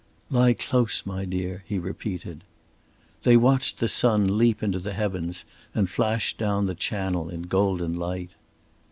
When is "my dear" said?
1.05-1.61